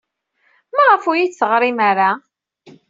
Maɣef 0.75 1.03
ur 1.09 1.15
iyi-d-teɣrim 1.17 1.79
ara? 1.89 2.09